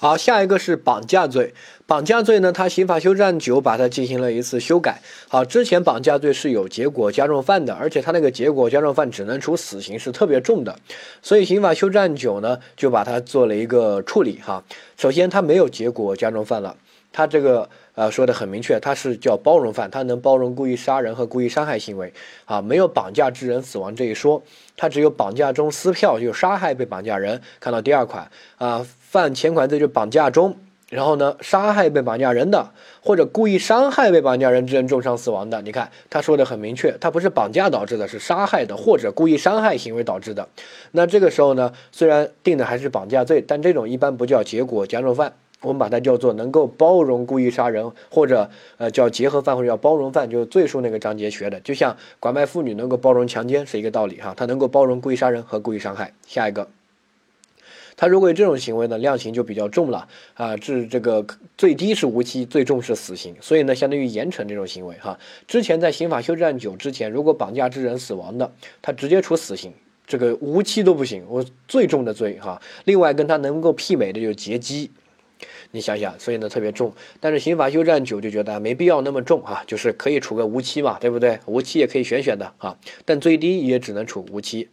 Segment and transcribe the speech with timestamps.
[0.00, 1.52] 好，下一个是绑架罪。
[1.86, 5.02] 绑架罪呢，它刑法修正案九把它进行了一次修改。
[5.28, 10.74] 好，之前绑架罪是有结果加重犯的，而且它那个结果加重犯只能处死刑，是特别重的。
[11.20, 14.40] 所以刑法修正案九呢，就把它做了一个处理。
[14.42, 14.64] 哈，
[14.96, 16.74] 首先它没有结果加重犯了，
[17.12, 22.10] 它这个呃说的很明确，它是叫包容犯，它能包容故意杀人和故意伤害行为。
[22.46, 24.42] 啊，没有绑架致人死亡这一说，
[24.78, 27.42] 它只有绑架中撕票就杀害被绑架人。
[27.60, 28.86] 看到第二款啊。
[29.10, 30.54] 犯前款罪就绑架中，
[30.88, 32.70] 然后呢，杀害被绑架人的，
[33.02, 40.48] 或者故意伤害被绑架人致人重伤死亡的，你看他说的很明确，他不是绑架导致的，是杀害的或者故意伤害行为导致的。
[40.92, 48.48] 那这个时候呢，虽然定的还是绑架罪，但这种一般不叫结果加重犯，我们把它叫做能够包容故意杀人，或者
[48.78, 56.14] 呃叫结合犯或者叫包容犯，就是罪数那个章节学的，就像拐卖妇女能够包容强奸是一个道理哈，它能够包容故意杀人和故意伤害。
[56.28, 56.68] 下一个。
[58.00, 61.22] 他如果有这种行为呢，量刑就比较重了啊，至这个
[61.58, 65.18] 最低是无期，最重是死刑，所以呢，相当于严惩这种行为哈。
[65.46, 69.70] 之前在刑法修正案九之前，如果绑架致人死亡的，他直接处死刑，
[70.06, 72.58] 这个无期都不行，我最重的罪哈。
[72.86, 74.90] 另外跟他能够媲美的就是劫机，
[75.72, 76.90] 你想想，所以呢特别重。
[77.20, 81.38] 但是刑法修正案九就觉得没必要那么重哈，就是可以处个无期嘛，对不对？
[81.44, 84.70] 无期也可以选选的哈，但最低也只能处无期。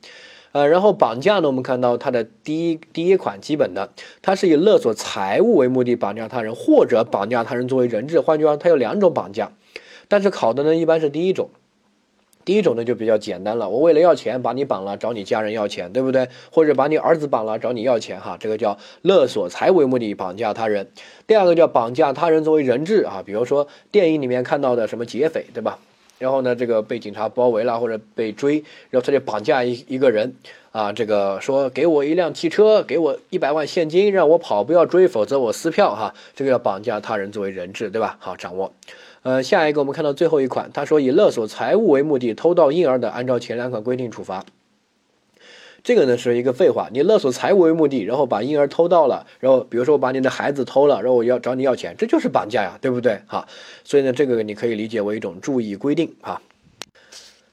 [0.51, 3.89] 呃，然后绑架呢，我们看到它的第一第一款基本的，
[4.21, 8.19] 它是以勒索财物为目的绑架他人，或者绑架他人作为人质。
[8.19, 9.51] 换句话，它有两种绑架，
[10.07, 11.49] 但是考的呢一般是第一种。
[12.45, 16.29] 第一种呢就比较简单了，我为了要钱把你绑了，找你家人要钱，对不对？
[16.49, 20.89] 或者把你儿子绑了找你要钱，哈，这个叫勒索财为目的绑架他人。
[21.27, 25.77] 第二个叫绑架他人作为人质啊，比如说电影里面看到的什么劫匪，对吧？
[26.19, 30.33] 然后呢，这个被警察包围了或者被追，然后他就绑架一一个人，
[30.71, 36.13] 啊，这个说给我一辆汽车，给我一百万现金，让我跑，不要追，否则我撕票哈。
[36.35, 38.17] 这个要绑架他人作为人质，对吧？
[38.19, 38.73] 好，掌握。
[39.23, 44.45] 呃，下一个我们看到最后一款，他说以勒索财物为目的偷盗婴儿的，按照前两款规定处罚。
[45.87, 53.21] 这个呢是一个废话，你勒索财物为目的，然后把婴儿偷到了，然后比如说我把你的孩子偷了，然后我要找你要钱，这就是绑架呀，对不对？
[53.25, 53.47] 哈，
[53.85, 56.41] 所以呢，这个你可以理解为一种注意规定哈。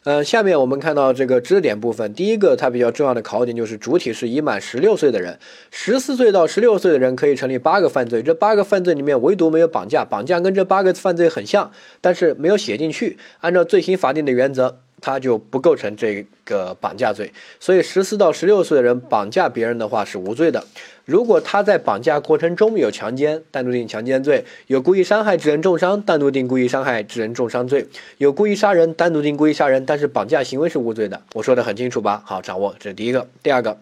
[0.03, 5.39] 呃，下面我们看到这个知识点部分，第一个它比较重要的考点就是主体是已满十六岁的人，
[5.71, 11.71] 十四岁到十六岁的人可以成立八个犯罪，这八个犯罪里面唯独没有绑架，绑架跟这八个犯罪很像，
[12.01, 14.81] 但是没有写进去，按照罪刑法定的原则。
[15.05, 20.65] 他就不构成这个绑架罪，所以十四到十六岁的人绑架别人的话是无罪的。
[21.05, 27.83] 如果他在绑架过程中有强奸，单独定强奸罪；有故意伤害致人重伤，单独定故意伤害致人重伤罪；
[28.17, 29.85] 有故意杀人，单独定故意杀人。
[29.85, 32.23] 但是绑架行为是无罪的，我说的很清楚吧？
[32.25, 33.29] 好，掌握这是第一个。
[33.43, 33.77] 第二个，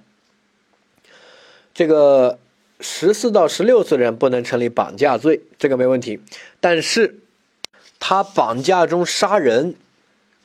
[1.72, 2.40] 这个
[2.80, 6.18] 十四到十六岁的人不能成立绑架罪，这个没问题。
[6.58, 7.20] 但是
[8.00, 9.76] 他绑架中杀人。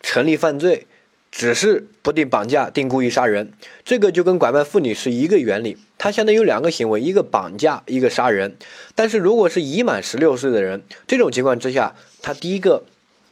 [0.08, 0.88] 成立犯罪，
[1.30, 3.52] 只是不定绑架，定故意杀人，
[3.84, 5.76] 这个就跟拐卖妇女是一个原理。
[5.98, 8.56] 它相当于有两个行为，一个绑架，一个杀人。
[8.96, 12.86] 但是如果是已满十六岁的人，这种情况之下，他第一个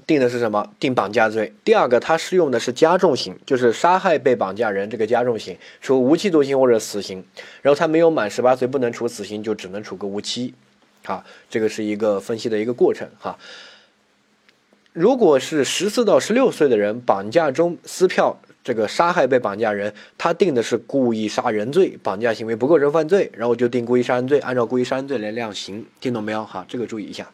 [0.05, 0.69] 定的是什么？
[0.77, 1.53] 定绑架罪。
[1.63, 7.23] 第二个，他适用的是加重刑，就是杀害被绑架人这个加重刑，处无期徒刑或者死刑。
[7.61, 10.53] 然后他没有满十八岁，不能处死刑，就只能处个无期。
[11.05, 13.39] 好，这个是一个分析的一个过程哈。
[14.95, 26.45] 如果是十四到十六岁的人绑架中撕票，这个杀害被绑架人，他定的是故意杀人罪，绑架行为不构成犯罪，然后就定故意杀人罪，按照故意杀人罪来量刑，听懂没有？
[26.45, 27.29] 哈，这个注意一下。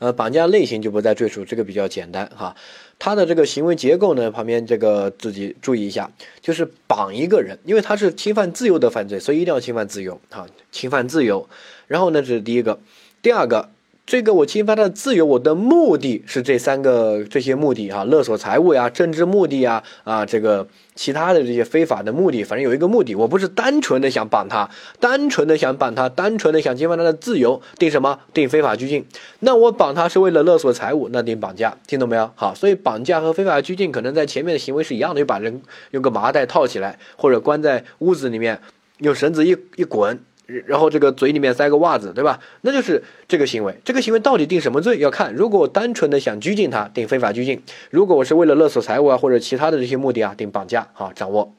[0.00, 2.56] 呃，绑架类型就不再赘述，这个比较简单哈。
[2.98, 6.10] 他的这个行为结构呢，旁边这个自己注意一下，
[6.40, 11.48] 就是绑一个人，因为他是侵犯自由的犯罪，所以一定要侵犯自由哈，侵犯自由。
[11.86, 12.80] 然后呢，这是第一个，
[13.22, 13.70] 第二个。
[14.06, 28.20] 这个我侵犯他的自由，我的目的是这三个这些目的啊，勒索财物呀，政治目的呀，啊，这个其他的这些非法的目的，反正有一个目的，我不是单纯的想绑他，单纯的想绑他，单纯的想侵犯他的自由，定什么？
[28.32, 29.04] 定非法拘禁。
[29.40, 32.30] 那我绑他是为了勒索财物，那定绑架，听懂没有？
[32.36, 35.60] 好，所以绑架和非法拘禁可能在前面的行为是一样的，就把人
[35.90, 38.60] 用个麻袋套起来，或者关在屋子里面，
[38.98, 40.20] 用绳子一一滚。
[40.46, 42.38] 然后这个嘴里面塞个袜子，对吧？
[42.60, 43.76] 那就是这个行为。
[43.84, 44.98] 这个行为到底定什么罪？
[44.98, 45.34] 要看。
[45.34, 47.58] 如果单纯的想拘禁他，定非法拘禁；
[47.90, 50.88] 如果我是为了勒索财物啊，或者其他的这些目的啊，定绑架。
[50.92, 51.52] 好，掌握。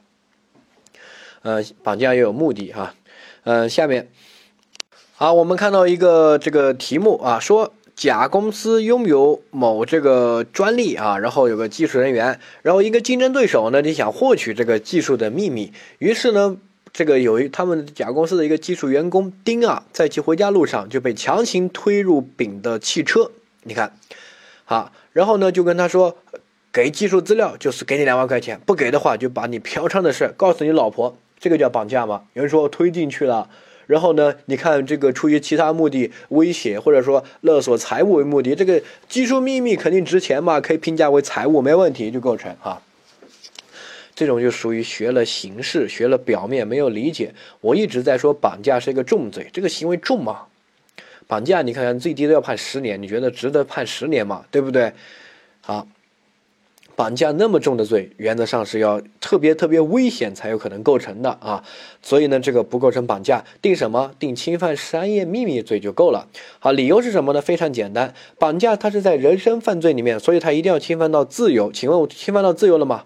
[1.42, 2.94] 呃，绑架要有目的哈。
[3.44, 4.08] 呃，下面，
[5.14, 16.56] 好，我们看到一个这个题目啊，说甲公司拥有某这个专利啊，然后有个技术人员，然后一个竞争对手呢，你想获取这个技术的秘密，于是呢。
[16.92, 23.30] 这个有一他们甲公司的一个技术员工丁啊，在其回家路上就被强行推入丙的汽车。
[23.62, 23.92] 你看，
[24.64, 26.16] 好，然后呢就跟他说，
[26.72, 32.22] 给技术资料就是给你两万块钱，不给的话就把你嫖娼的事告诉你老婆，这个叫绑架吗？
[32.32, 33.48] 有人说推进去了，
[33.86, 42.80] 然后呢，你看这个出于其他目的威胁或者说勒索财物为目的，这个技术秘密肯定值钱嘛，可以评价为财物，没问题就构成哈。
[44.18, 47.32] 这种就属于学了形式，学了表面，没有理解。
[47.60, 50.46] 我一直在说绑架是一个重罪，这个行为重吗？
[51.28, 54.44] 绑架你看看最低都要判十年，你觉得值得判十年吗？
[54.50, 54.92] 对不对？
[55.60, 55.86] 好，
[56.96, 61.62] 绑架那么重的罪，原则上是要特别特别危险才有可能构成的啊。
[62.02, 64.12] 所以呢，这个不构成绑架，定什么？
[64.18, 66.26] 定侵犯商业秘密罪就够了。
[66.58, 67.40] 好，理由是什么呢？
[67.40, 71.70] 非常简单，绑架它是在人身犯罪里面，所以它一定要侵犯到自由。
[71.70, 73.04] 请问我侵犯到自由了吗？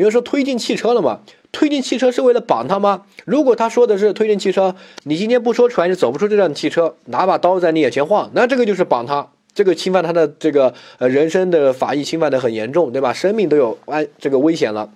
[0.00, 1.20] 有人说推进汽车了嘛？
[1.52, 3.04] 推进汽车是为了绑他吗？
[3.26, 13.12] 如果他说的是推进汽车，你今天不说出来，你走不出这辆汽车，拿把刀在你眼前晃，那这个就是绑他，这个侵犯他的这个呃人身的法益侵犯的很严重，对吧？
[13.12, 14.90] 生命都有安这个危险了，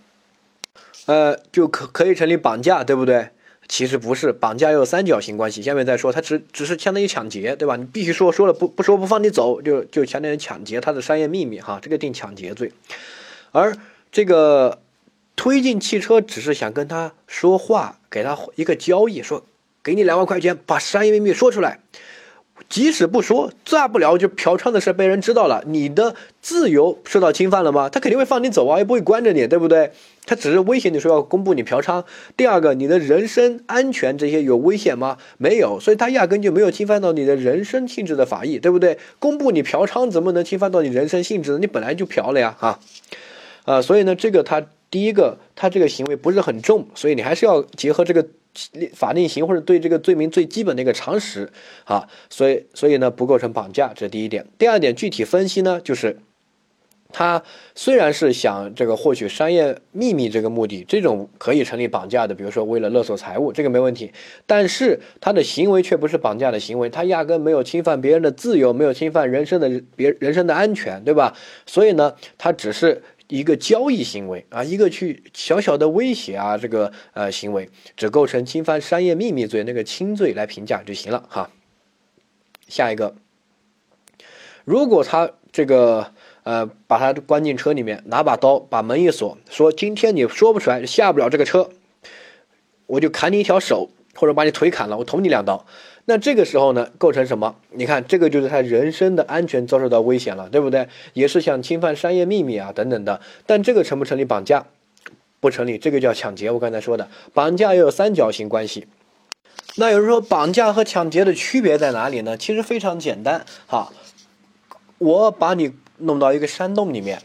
[1.04, 3.28] 呃，就可可以成立绑架，对不对？
[3.68, 5.60] 其实不是，绑架有三角形关系。
[5.60, 7.76] 下面再说，他只只是相当于抢劫，对吧？
[7.76, 12.72] 你必须说说了不不说不放你走，就就相当于抢劫他的商业秘密哈，这个定抢劫罪，
[13.50, 13.76] 而
[14.12, 14.78] 这个。
[15.36, 19.44] 推进汽车只是想跟他说话，给他一个交易，说
[19.82, 21.80] 给你两万块钱，把商业秘密说出来。
[22.68, 27.88] 即使不说，大不了就嫖娼的事被人知道了，你的自由受到侵犯了吗？
[27.88, 29.90] 他肯定会放你走啊，也不会关着你，对不对？
[30.24, 32.04] 他只是威胁你说要公布你嫖娼。
[32.36, 35.18] 第二个，你的人身安全这些有危险吗？
[35.36, 38.98] 没有，所以他压根就没有侵犯到你的人身性质的法益，对不对？
[39.18, 41.58] 公布你嫖娼怎么能侵犯到你人身性质呢？
[41.58, 42.78] 你本来就嫖了呀，啊，
[43.64, 44.64] 啊，所以呢，这个他。
[44.94, 48.24] 第一个，他这个行为不是很重，所以你还是要结合这个
[48.94, 51.50] 法定刑或者对这个罪名最基本的一个常识
[51.82, 54.46] 啊，所以所以呢不构成绑架，这是第一点。
[54.56, 56.18] 第二点具体分析呢，就是
[57.10, 57.42] 他
[57.74, 64.12] 虽然是想这个获取商业秘密这个目的，这种可以成立绑架的，比如说为了勒索财物，这个没问题，
[64.46, 71.36] 但是他的行为却不是绑架的行为，他压根没有侵犯别人的自由，没有侵犯人身的别人身的安全，对吧？
[71.66, 73.02] 所以呢，他只是。
[73.28, 81.50] 一个交易行为啊，一个去小小的威胁啊，这个呃行为只构成侵犯商业秘密罪那个轻罪来评价就行了哈。
[82.68, 83.14] 下一个，
[84.64, 86.12] 如果他这个
[86.42, 91.70] 呃把他关进车里面，拿把刀把门一锁，说今天你说不出来下不了这个车，
[92.86, 95.66] 我就砍你一条手，或者把你腿砍了，我捅你两刀。
[96.06, 97.56] 那这个时候呢，构成什么？
[97.70, 100.86] 你看，这个就是他人身的安全遭受到危险了，对不对？
[101.14, 103.20] 也是想侵犯商业秘密啊，等等的。
[103.46, 104.66] 但这个成不成立绑架？
[105.40, 106.50] 不成立，这个叫抢劫。
[106.50, 108.86] 我刚才说的，绑架又有三角形关系。
[109.76, 112.36] 那有人说，绑架和抢劫的区别在哪里呢？
[112.36, 113.44] 其实非常简单。
[113.66, 113.90] 哈，
[114.98, 117.22] 我把你弄到一个山洞里面，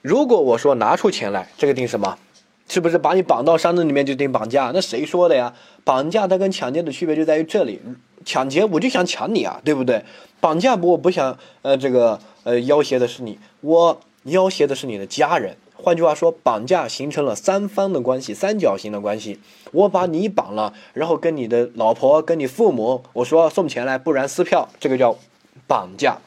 [0.00, 2.18] 如果我说拿出钱来，这个定什么？
[2.68, 4.70] 是不是把你绑到山洞里面就定绑架？
[4.74, 5.54] 那谁说的呀？
[5.84, 7.80] 绑架它跟抢劫的区别就在于这里，
[8.24, 10.04] 抢劫我就想抢你啊，对不对？
[10.40, 15.56] 绑架不我不想呃这个呃要挟的是你，我要挟的是你的家人。
[15.78, 19.38] 换句话说，绑架形成了三方的关系，三角形的关系。
[19.72, 25.16] 我把你绑了，然后跟你的老婆、跟你父母，我说送钱来，不然撕票，这个叫
[25.66, 26.18] 绑架。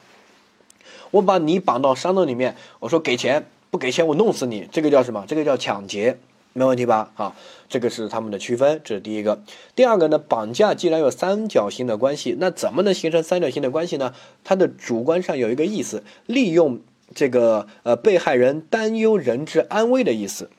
[1.11, 5.25] 我把你绑到山洞里面，我说给钱，不给钱我弄死你，这个叫什么？
[5.27, 6.19] 这个叫抢劫。
[6.53, 7.11] 没问题吧？
[7.13, 7.35] 好，
[7.69, 9.39] 这个是他们的区分，这是第一个。
[9.75, 14.15] 第二个呢，绑架既然有三角形的关系，那怎么能形成三角形的关系呢？
[14.43, 16.81] 它的主观上有一个意思，利用
[17.13, 20.49] 这个呃被害人担忧人质安危的意思。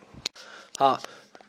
[0.76, 1.00] 好，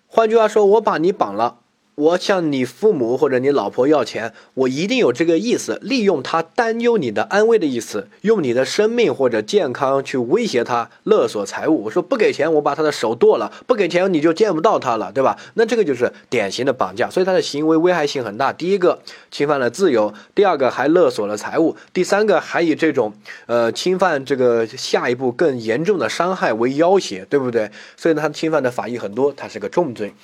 [0.08, 1.60] 换句话说，我把你绑了。
[2.02, 11.84] 我向你父母或者你老婆要钱，我一定有这个意思，利用他担忧你的安危的意思，用你的生命或者健康去威胁他，勒索财物。
[11.84, 15.38] 我说不给钱，我把他的手剁了；不给钱，你就见不到他了，对吧？
[15.54, 18.52] 那这个就是典型的绑架，所以他的行为危害性很大。
[18.52, 23.14] 第一个侵犯了自由，第二个还勒索了财物，第三个还以这种
[23.46, 27.70] 呃侵犯这个下一步更严重的伤害为要挟，对不对？
[27.96, 30.16] 所以，他侵犯的法益很多，他是个重罪。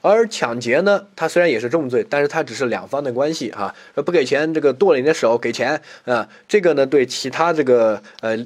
[0.00, 3.74] 而抢劫呢，它虽然也是重罪，但是它只是两方的关系啊。
[3.94, 8.36] 说不给钱，这个剁了你的手，给钱啊，这个呢对其他这个呃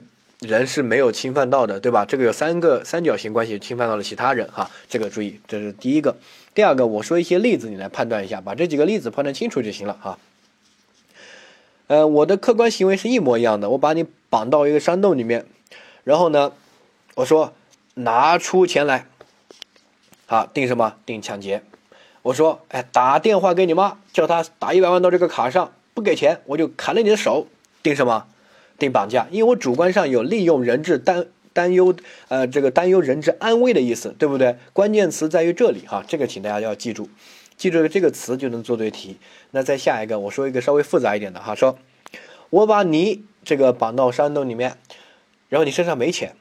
[0.41, 2.05] 人是没有侵犯到的，对吧？
[2.05, 6.17] 这个有三个三角形关系侵犯到了其他人哈，这个注意，这是第一个。
[6.55, 10.19] 第二个，我说一些例子，你来判断一下，把这几个例子判断清楚就行了哈。
[11.87, 15.47] 呃，我的客观行为是一模一样的，我把你绑到一个山洞里面，
[16.05, 16.53] 然后呢，
[17.15, 17.53] 我说
[17.95, 19.07] 拿出钱来。
[20.33, 20.95] 啊，定什么？
[21.05, 21.63] 定抢劫。
[22.23, 27.49] 我说，哎，打电话给你妈，叫她打一百万到这个卡上，不给钱我就砍了你的手，
[27.83, 28.27] 定什么？
[28.79, 31.95] 定绑架，因为我主观上有利用人质担担忧，
[32.29, 34.57] 呃，这个担忧人质安危的意思，对不对？
[34.73, 37.11] 关键词在于这里哈，这个请大家要记住，
[37.59, 39.19] 记住了这个词就能做对题。
[39.51, 41.77] 那再下一个，我说一个稍微复杂一点的哈，说，
[42.49, 44.79] 我把你这个绑到山洞里面，
[45.51, 46.35] 然后你身上没钱，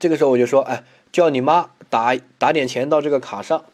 [0.00, 0.82] 这个时候我就说，哎，
[1.12, 3.64] 叫你妈打打点钱到这个卡上。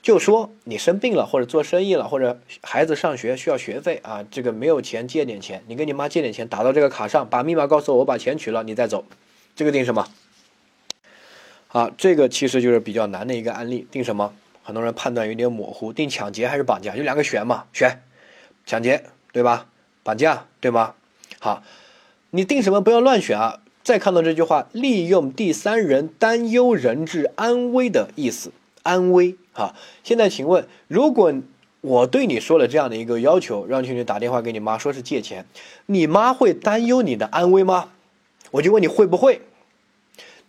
[0.00, 9.04] 就说你生病了，或者做生意了，或者孩子上学需要学费啊，这个没有钱借点钱，你跟你妈借点钱，打到这个卡上，把密码告诉我，我把钱取了，你再走，
[9.56, 10.06] 这个定什么？
[11.66, 14.32] 好，这个其实就是比较难的一个案例，定什么？
[14.62, 16.94] 很多人判断有点模糊，定抢劫还是绑架？
[16.94, 18.00] 就两个选嘛，选
[18.64, 19.66] 抢劫对吧？
[20.04, 20.94] 绑架对吗？
[21.40, 21.64] 好，
[22.30, 22.80] 你定什么？
[22.80, 23.60] 不要乱选啊！
[23.88, 28.52] 再看到这句话，利用第三人担忧人质安危的意思。
[28.82, 29.74] 安危啊！
[30.04, 31.32] 现在请问，如果
[31.80, 35.46] 我对你说了这样的一个要求，让你打电话给你妈，说是借钱，
[35.86, 37.88] 你妈会担忧你的安危吗？
[38.50, 39.40] 我就问你会不会？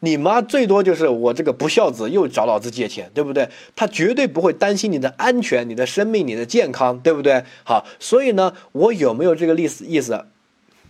[0.02, 3.48] 你妈最多就是我这个不孝子又找老子借钱，对不对？
[3.74, 7.46] 她绝对不会担心你的安全、你的生命、你的健康，对不对？
[7.64, 9.86] 好，所以呢，我有没有这个意思？
[9.86, 10.26] 意思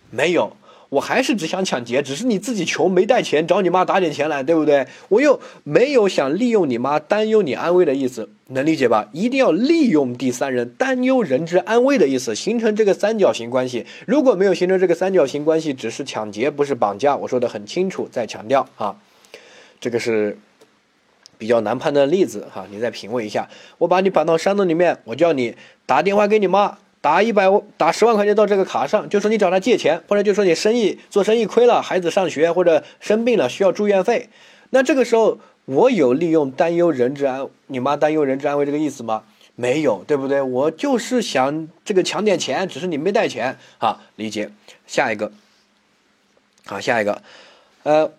[0.09, 0.57] 没有。
[0.89, 4.87] 我还是只想抢劫，只是你自己穷没带钱，找你妈打点钱来，对不对？
[5.09, 9.07] 我又没有想利用你妈担忧你安危的意思，能理解吧？
[9.13, 13.85] 一定要利用第三人担忧人质安危的意思，形成这个三角形关系。
[14.07, 18.95] 如果没有形成这个三角形关系，只是抢劫不是绑架，我说的很清楚，再强调啊，
[19.79, 20.39] 这个是
[21.37, 23.47] 比较难判断的例子哈，你再品味一下。
[23.77, 25.55] 我把你绑到山洞里面，我叫你
[25.85, 26.79] 打电话给你妈。
[27.01, 34.29] 打一百打十万块钱到这个卡上，就说你找他借钱，或者就说你生意做生意亏了，孩子上学或者生病了需要住院费，
[34.71, 39.23] 那这个时候我有利用担忧人质安，你妈担忧人质安危这个意思吗？
[39.55, 40.41] 没有，对不对？
[40.41, 44.49] 我就是想这个抢点钱，只是你没带钱啊，理解。
[44.87, 45.31] 下一个，
[46.65, 47.21] 好，下一个，
[47.83, 48.11] 呃，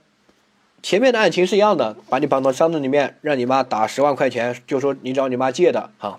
[0.83, 6.19] 前面的案情是一样的，把你绑到箱子里面，让你妈打十万块钱，就说你找你妈借的啊。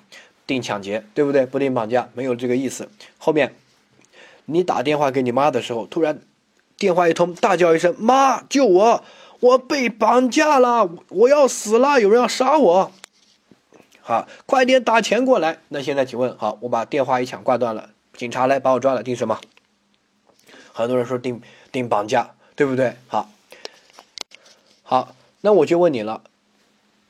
[0.52, 1.46] 定抢劫，对不对？
[1.46, 2.90] 不定绑架，没有这个意思。
[3.18, 3.56] 后面，
[4.46, 6.20] 你打电话给你妈的时候，突然
[6.78, 9.04] 电话一通，大叫一声：“妈，救我！
[9.40, 12.92] 我被绑架了，我要死了，有人要杀我！”
[14.04, 15.60] 好，快点打钱过来。
[15.70, 19.40] 那现在请问，好，我把电话一抢挂断了，警察来把我抓了，定什么？
[20.74, 21.42] 很多人说定
[21.72, 22.96] 定绑架，对不对？
[23.08, 23.30] 好，
[24.84, 26.22] 好，那我就问你了。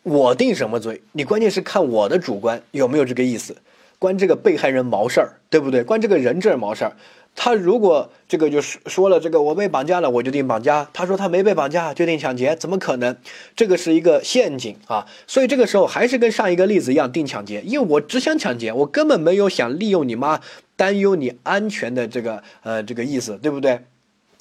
[0.04, 1.02] 我定什么罪？
[1.12, 3.56] 你关键是看我的主观有没有这个意思，
[4.00, 5.84] 关这个被害人毛事儿，对不对？
[5.84, 6.96] 关这个人质毛事儿。
[7.34, 13.16] 他如果这个就是说了这个我被绑架了，我就定绑架；他说他没被绑架，就定抢劫，怎么可能？
[13.56, 15.06] 这个是一个陷阱啊！
[15.28, 20.42] 所以这个时候还是跟上一个例子一样定抢劫，因为我只想抢劫，我根本没有想利用你妈
[20.76, 23.80] 担忧你安全的这个呃这个意思，对不对？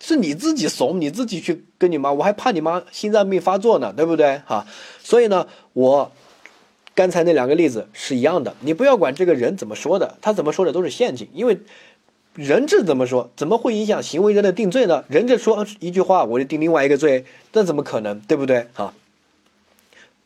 [0.03, 4.41] 是你自己怂，你自己去跟你妈，我还怕你妈心脏病发作呢，对不对？
[4.47, 4.67] 哈，
[5.03, 6.11] 所以呢，我
[6.95, 11.61] 刚才那两个例子是一样的，你不要管这个人怎么说的，他怎么说的都是陷阱，因为
[12.35, 15.05] 人质怎么说，怎么会影响行为人的定罪呢？
[15.09, 18.67] 人质说一句话，我就定另外一个罪，那怎么可能，对不对？
[18.73, 18.95] 哈，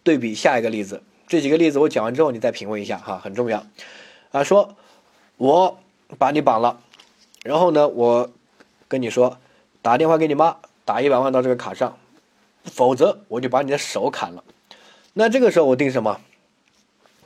[0.05, 3.67] 对比下一个例子，这几个例子我讲完之后，你再品味一下，哈，很重要
[4.31, 4.45] 啊。
[4.45, 4.77] 说
[5.37, 5.81] 我
[6.17, 6.79] 把你绑了，
[7.43, 8.31] 然后呢，我
[8.87, 9.37] 跟你说。
[9.85, 11.99] 打电话给你妈，打一百万到这个卡上，
[12.65, 14.43] 否则我就把你的手砍了。
[15.13, 16.23] 那这个时候我定什么？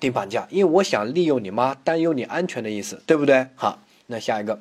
[0.01, 3.47] 定绑架，因为我想利用你妈担忧你安全的意思，对不对？
[3.55, 4.59] 好，那下一个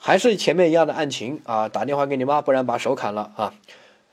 [0.00, 3.52] 还是前面一样的案情啊，打电话给你妈，不然把手砍了啊。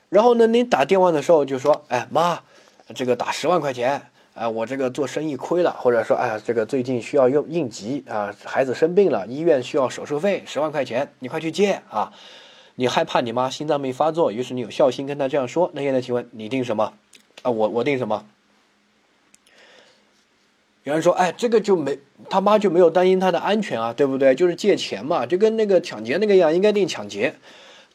[0.10, 2.42] 然后呢，你打电话的时候就说：“哎妈，
[2.94, 4.02] 这个打十万块钱，
[4.34, 12.12] 哎我这个做生意亏了，或者说哎这个最近需要用应急啊，孩子生病了，医院需要手术费十万块钱，你快去借啊。”
[12.76, 15.72] 你害怕你妈心脏病发作，于是你有孝心跟她这样说。
[15.74, 16.94] 那现在请问你定什么？
[17.42, 18.26] 啊，我我定什么？
[20.84, 24.34] 有人说，哎，这个就没他妈就没有担心他的安全啊，对不对？
[24.34, 27.36] 就是借钱嘛，就跟那个抢劫那个样，应该定抢劫。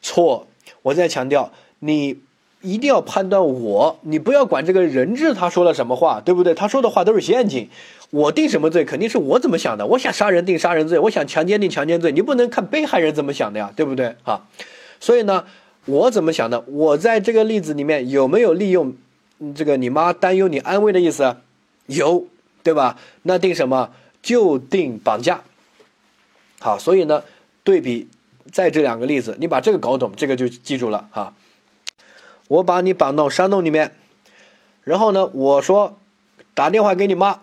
[0.01, 0.47] 错，
[0.83, 2.21] 我再强调，你
[2.61, 6.53] 一定要判断我，你不要管这个人质他说了什么话，对不对？
[6.53, 7.69] 他说的话都是陷阱。
[8.09, 9.85] 我定什么罪，肯定是我怎么想的。
[9.85, 12.11] 我想杀人定杀人罪，我想强奸定强奸罪。
[12.11, 14.15] 你不能看被害人怎么想的呀，对不对？
[14.23, 14.47] 啊？
[14.99, 15.43] 所以呢，
[15.85, 16.63] 我怎么想的？
[16.67, 18.95] 我在这个例子里面有没有利用
[19.53, 21.35] 这个你妈担忧你安危的意思？
[21.87, 22.27] 有，
[22.63, 22.97] 对吧？
[23.23, 23.91] 那定什么？
[24.23, 25.41] 就定绑架。
[26.59, 27.23] 好，所以呢，
[27.63, 28.07] 对比
[28.51, 31.33] 在这两个例子，你把这个搞懂，这个就记住了哈。
[32.47, 33.95] 我把你绑到山洞里面，
[34.83, 35.97] 然后呢，我说
[36.53, 37.41] 打电话给你妈，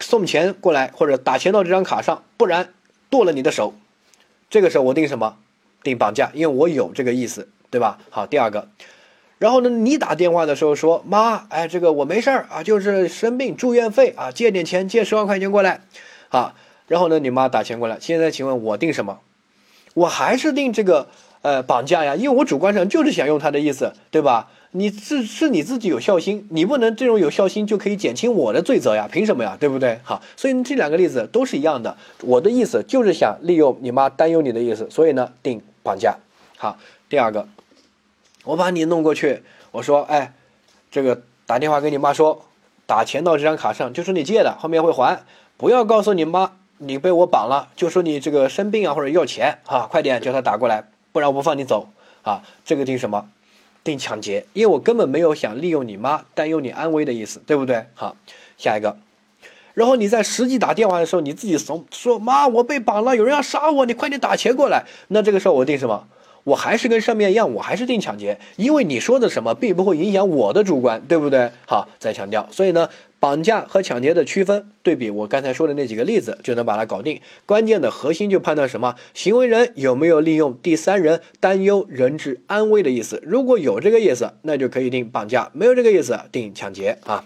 [0.00, 2.72] 送钱过来或者打钱到这张卡上，不然
[3.08, 3.74] 剁了你的手。
[4.50, 5.36] 这个时候我定什么？
[5.82, 7.98] 定绑架，因为我有这个意思，对吧？
[8.10, 8.68] 好，第二个，
[9.38, 15.80] 然后呢，你打电话的时候说妈，哎，这个我没事儿啊，就是生病住院费啊，借点钱，借十万块钱过来，
[16.28, 16.54] 啊，
[16.88, 19.20] 然后呢，你妈打钱过来，现在请问我定什么？
[19.94, 21.08] 我还是定这个
[21.44, 24.48] 呃绑架呀，因为我主观上就是想用他的意思，对吧？
[24.70, 29.06] 你是是你自己有孝心，你不能这种有孝心就可以减轻我的罪责呀？
[29.12, 29.54] 凭什么呀？
[29.60, 30.00] 对不对？
[30.02, 31.96] 好，所以这两个例子都是一样的。
[32.22, 36.16] 我的意思就是想利用你妈担忧你的意思，所以呢定绑架。
[36.56, 36.78] 好，
[37.10, 37.46] 第二个，
[38.44, 40.32] 我把你弄过去，我说，哎，
[40.90, 42.46] 这个打电话给你妈说，
[42.86, 45.22] 打钱到这张卡上，就说你借的，后面会还，
[45.58, 50.84] 不要告诉你妈你被我绑了，就说你这个生病啊或者要钱啊，快点叫他打过来，
[51.14, 51.88] 不然我不放你走
[52.24, 52.42] 啊。
[52.66, 53.30] 这个定什么？
[53.84, 57.84] 定抢劫，因为我根本没有想利用你妈担忧你安危的意思，对不对？
[57.94, 58.16] 好，
[58.56, 58.96] 下一个，
[59.74, 64.84] 然后你在实际打电话的时候，你自己怂说妈，我被绑了，有人要杀我，你快点打钱过来。
[65.08, 66.08] 那这个时候我定什么？
[66.44, 71.50] 我还是跟上面一样，我还是定抢劫，因为你说的什么并不会影响我的主观，对不对？
[71.66, 72.88] 好，再强调，所以呢，
[73.24, 77.22] 绑架和抢劫的区分对比，我刚才说的那几个例子就能把它搞定。
[77.46, 78.96] 关键的核心就判断什么？
[79.14, 83.22] 行为人有没有利用第三人担忧人质安危的意思？
[83.24, 87.24] 如果有这个意思，那就可以定绑架；没有这个意思，定抢劫啊。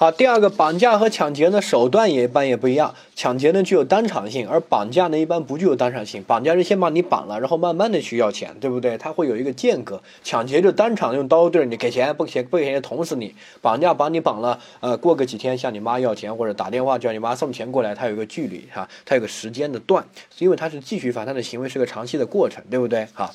[0.00, 2.94] 好，第二个绑架和抢劫呢，手段也一般也不一样。
[3.14, 6.24] 抢劫呢具有当场性，而绑架呢一般不具有当场性。
[6.26, 8.96] 绑架是先把你绑了，然后慢慢的去要钱，对不对？
[8.96, 10.02] 它会有一个间隔。
[10.24, 13.34] 抢劫就当场用刀对着你给钱，不给钱不给钱捅死你。
[13.60, 20.02] 绑架把你绑了，呃，过个几天向你妈要钱，或者打电话叫你妈送钱过来，它有一个距离哈，它有个时间的段，
[20.38, 23.06] 因为它是继续犯，它的行为是个长期的过程，对不对？
[23.12, 23.34] 好，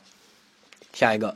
[0.93, 1.35] 下一个。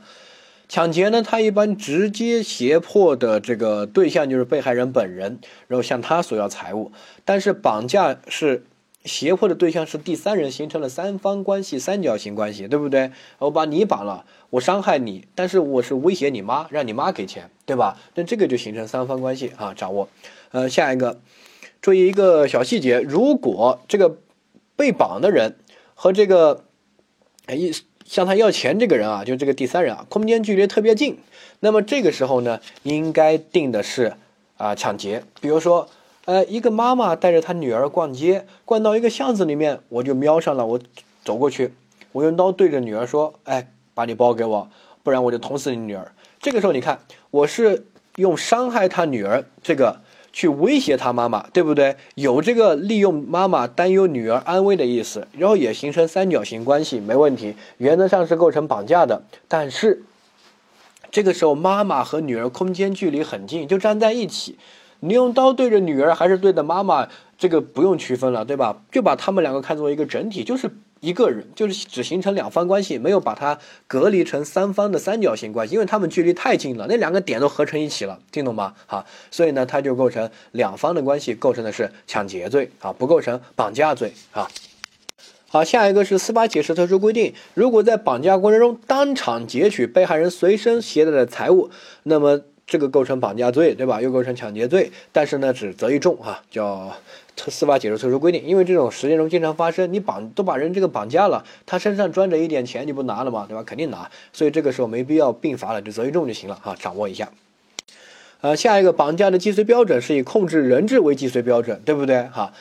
[0.70, 6.92] 抢劫呢，他一般直接胁迫的这个对象就是被害人本人，然后向他索要财物。
[7.24, 8.64] 但是绑架是
[9.04, 13.10] 胁迫的对象是第三人，形成了三方关系、三角形关系，对不对？
[13.40, 17.98] 我把你绑了，我伤害你，但是我是威胁你妈，让你妈给钱，对吧？
[18.14, 20.08] 那这个就形成三方关系啊，掌握。
[20.52, 21.18] 呃，下一个，
[21.82, 24.18] 注意一个小细节，如果这个
[24.76, 25.56] 被绑的人
[25.96, 26.64] 和这个
[27.48, 27.82] 意思。
[28.10, 31.16] 向他要钱这个人啊，就这个第三人啊，空间距离特别近，
[31.60, 34.14] 那么这个时候呢，应该定的是
[34.56, 35.22] 啊抢劫。
[35.40, 35.88] 比如说，
[36.24, 40.80] 呃，一个妈妈带着她女儿逛街，逛到一个巷子里面，我就瞄上了，我
[41.24, 41.72] 走过去，
[42.10, 44.68] 我用刀对着女儿说：“哎，把你包给我，
[45.04, 46.10] 不然我就捅死你女儿。”
[46.42, 46.98] 这个时候你看，
[47.30, 50.00] 我是用伤害他女儿这个。
[50.32, 51.96] 去威胁他妈妈，对不对？
[52.14, 57.54] 有这个利用妈妈担忧女儿安危的意思，然后也形成三角形关系，没问题。
[57.78, 60.02] 原则上是构成绑架的，但是
[61.10, 64.58] 这个时候妈妈和女儿空间距离很近，就站在一起，
[65.00, 68.82] 你用刀对着女儿还是对着妈妈，这个不用区分了，对吧？
[68.92, 70.70] 就把他们两个看作一个整体，就是。
[71.00, 78.74] 一个人就是只形成两方关系，没有把它隔离成三方的三角形关系，因为他们距离太近了，那两个点都合成一起了，听懂吗？
[78.86, 84.46] 好，所以呢，它就构成两方的关系，构成的是抢劫罪啊，不构成绑架罪啊。
[85.48, 91.70] 好，下一个是司法解释特殊规定，如果在绑架过程中当场劫取被害人随身携带的财物，
[92.04, 94.00] 那么这个构成绑架罪，对吧？
[94.00, 96.90] 又构成抢劫罪，但是呢，只择一重哈，叫。
[97.36, 103.46] 特司法解释特殊规定，因为这种实践中经常发生，你绑都把人这个绑架了，他身上装着一点钱，你不拿了吗？
[103.48, 103.62] 对吧？
[103.62, 107.30] 肯定拿，所以这个时候没必要并罚了，就择一重就行了哈，掌握一下。
[108.42, 112.24] 呃，下一个绑架的既遂标准是以控制人质为既遂标准，对不对？
[112.24, 112.52] 哈，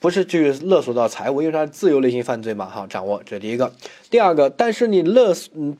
[0.00, 3.72] 不是去勒索到财物，因为它是自由类型犯罪嘛，哈，掌握这第一个。
[4.10, 5.32] 第二个，但是你勒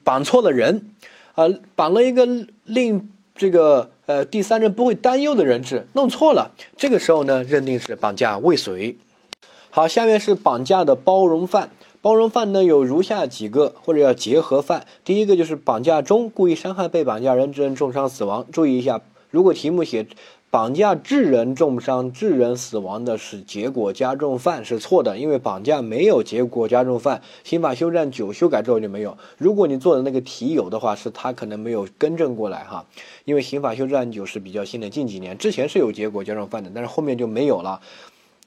[0.05, 0.91] 绑错了人，
[1.35, 2.25] 啊，绑了一个
[2.63, 3.91] 令这个。
[4.07, 8.97] 呃，第三人不会担忧的人质弄错了，这个时候呢，认定是绑架未遂。
[9.69, 11.71] 好，下面是绑架的包容犯。
[12.01, 14.87] 包容犯呢有如下几个，或者要结合犯。
[15.05, 18.47] 第一个就是绑架中故意伤害被绑架人致人重伤死亡。
[18.53, 19.01] 注意一下，
[19.33, 20.07] 如果题目写。
[20.57, 27.21] 绑架致人重伤、致人死亡的是结果加重犯是错的，因为绑架没有结果加重犯。
[27.45, 29.19] 刑法修正九修改之后就没有。
[29.37, 32.87] 如果你做的那个题有的话，是他可能没有更正过来哈。
[33.27, 37.79] 因为刑法修正九是比较新的，近几年之前是有结果加重犯的，但是后面就没有了。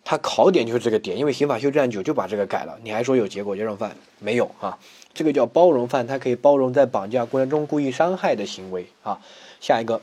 [0.04, 2.76] 他考点就是这个点，因为刑法修正九就把这个改了。
[2.84, 4.76] 你还说有结果加重犯没有啊？
[5.14, 9.20] 这个叫包容犯，它可以包容在绑架过程中故意伤害的行为啊。
[9.62, 10.02] 下一个。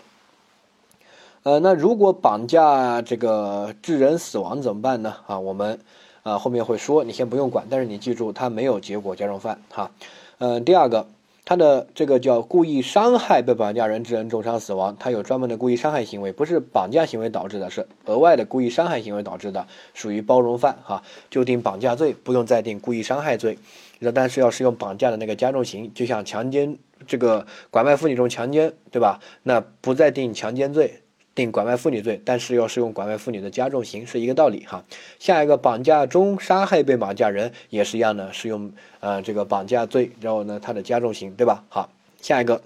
[1.46, 5.14] 呃，那如果绑架这个致人死亡怎么办呢？
[5.28, 5.78] 啊，我们
[6.24, 9.92] 啊后面会说，你先不用管，但是你记住，他没有结果加重犯哈。
[10.38, 11.06] 呃，第二个，
[11.44, 23.56] 他的这个叫故意伤害被绑架人致人重伤死亡，他有专门的故意伤害行为，不是绑架行为导致的，是额外的故意伤害行为导致的，属于包容犯哈，就定绑架罪，不用再定故意伤害罪。
[24.00, 29.20] 那但是要适用绑架的那个加重刑，就像强奸这个拐卖妇女中强奸，对吧？
[29.44, 31.02] 那不再定强奸罪。
[31.36, 34.84] 定拐卖妇女罪，但是要适用拐卖妇女的加重刑是一个道理哈。
[35.20, 41.64] 下一个绑架中杀害被绑架人也是一样的，适用呃这个绑架罪，然后呢它的加重刑对吧？
[41.68, 42.62] 好，下一个，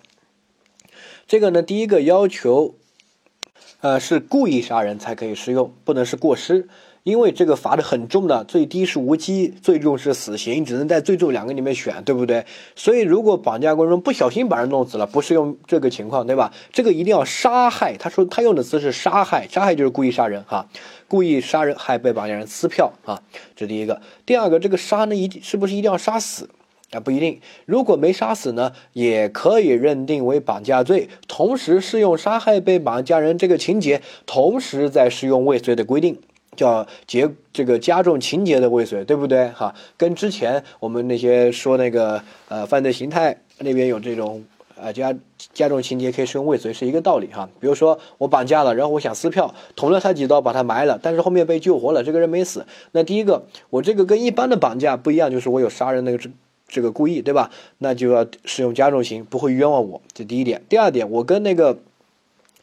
[1.26, 2.76] 这个呢第一个要求，
[3.80, 6.68] 呃是故意杀人才可以适用，不能是过失。
[7.02, 12.44] 因为这个罚的很重的，最低是无期，最重是死刑，只能在最重两个里面选，对不对？
[12.76, 16.52] 所以如果绑架过程中不小心把人弄死了，不适用这个情况，对吧？
[16.72, 17.96] 这个一定要杀害。
[17.96, 20.66] 他说他用的词是杀害，杀害就是故意杀人哈，
[21.08, 23.22] 故意杀人害被绑架人撕票啊，
[23.56, 24.02] 这第一个。
[24.26, 26.50] 第二个，这个杀呢一定是不是一定要杀死
[26.90, 27.00] 啊？
[27.00, 36.18] 不一定，如果没杀死呢，也可以认定为绑架罪，同时适用杀害被绑架人这个情节，同时再适用未遂的规定。
[36.60, 39.48] 叫结这个加重情节的未遂，对不对？
[39.48, 44.44] 哈，跟之前我们那些说那个呃犯罪形态那边有这种
[44.76, 45.16] 呃加
[45.54, 47.48] 加重情节可以适用未遂是一个道理哈。
[47.60, 52.66] 比如说我绑架了，然后我想撕票，捅了他几刀把他埋了，但是后面被救活了，这个人没死。
[52.92, 56.28] 那第一个，我这个跟一般的绑架不一样，就是我有杀人那个这
[56.68, 57.50] 这个故意，对吧？
[57.78, 60.02] 那就要适用加重刑，不会冤枉我。
[60.12, 60.62] 这第一点。
[60.68, 61.78] 第二点，我跟那个。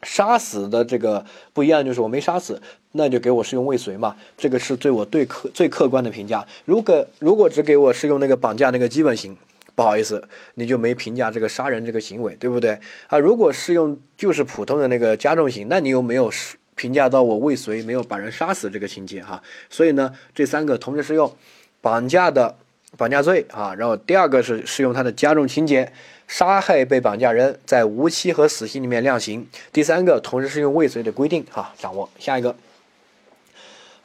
[0.04, 4.16] 杀死的这个不一样，就是我没杀死，那就给我适用未遂嘛。
[4.36, 6.46] 这个是对我最客最客观的评价。
[6.64, 9.36] 如果如果只给我适用那个绑架那个基本刑，
[9.74, 10.22] 不好意思，
[10.54, 13.18] 你就没评价这个杀人这个行为，对不对啊？
[13.18, 16.32] 如果适用就是普通的那个加重刑，那你又没有
[16.74, 19.42] 评价到我未遂，没有把人杀死这个情节哈。
[19.70, 21.32] 所以呢，这三个同时适用
[21.80, 22.56] 绑架的
[22.96, 25.92] 绑架罪啊，然后第二个是适用它的加重情节。
[26.26, 29.48] 杀害被绑架人在无期和死刑里面量刑。
[29.72, 32.54] 第三个，同时适用未遂的规定，哈，掌握下一个。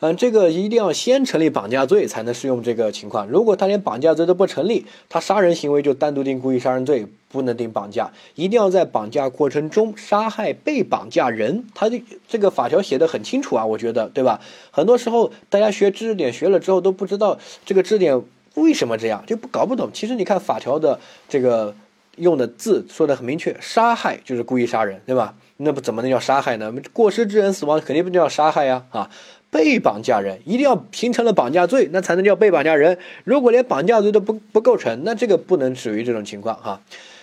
[0.06, 3.26] 嗯，这个一定要先成立绑架罪才能适用这个情况。
[3.30, 8.12] 如果他连绑架罪都不成立，他杀人行为就单独定故意杀人罪，不能定绑架。
[8.36, 11.64] 一定要在绑架过程中杀害被绑架人。
[11.74, 14.42] 他的这个法条写的很清楚啊，我觉得，对吧？
[14.72, 18.22] 很多时候大家学知识点学了之后都不知道这个知识点
[18.56, 19.90] 为什么这样，就不搞不懂。
[19.94, 21.74] 其实你看法条的这个。
[22.18, 25.36] 用的字说的很明确，杀害就是故意杀人，对吧？
[25.58, 26.74] 那不怎么能叫杀害呢？
[26.92, 28.84] 过失致人死亡肯定不叫杀害呀！
[28.92, 29.10] 啊，
[29.50, 32.98] 被绑架人一定要形成了绑架罪，那才能叫被绑架人。
[33.24, 36.82] 如果连绑架罪都不不构成，那这个不能属于这种情况哈。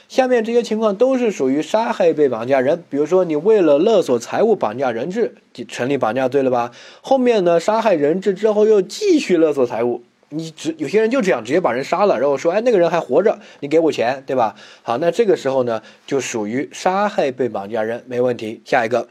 [0.09, 6.73] 下面这些情况都是属于杀害被绑架人，比如说你为了勒索财物绑架人质，就成立绑架罪了吧？
[7.01, 10.03] 后面呢，杀害人质之后又继续勒索财物。
[10.33, 14.55] 你只有些人就这样直接把人杀了，然后说，哎，那个人还活着，你给我钱，对吧？
[14.83, 18.63] 好，那这个时候呢，就属于杀害被绑架人，没问题。
[18.65, 19.09] 下一个，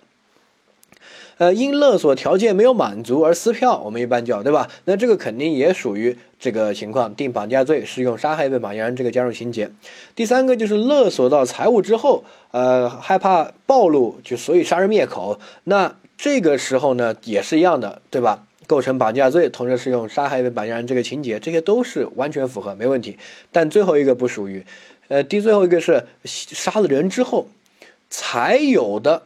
[1.38, 4.70] 呃，因勒索条件没有满足而撕票，我们一般叫，对吧？
[4.86, 9.70] 那这个肯定也属于这个情况，定绑架罪，适用杀害被绑架人这个加重情节。
[10.16, 18.46] 第三个就是勒索到财物之后，呃，害怕暴露，就所以杀人灭口，那这个时候呢，也是一样的，对吧？
[18.70, 23.18] 构成绑架罪，同时适用杀害被绑架人这个情节，这些都是完全符合，没问题。
[23.52, 24.64] 但最后一个不属于，
[25.08, 27.48] 呃，第最后一个是杀了人之后
[28.12, 29.24] 才有的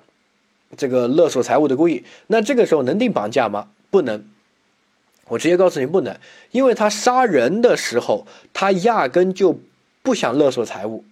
[0.77, 3.67] 这个勒索财物的故意，那这个时候能定绑架吗？
[3.91, 4.23] 不能。
[5.27, 6.17] 我直接告诉你不能，
[6.51, 9.59] 因为他杀人的时候，他压根就
[10.01, 11.03] 不想勒索财物，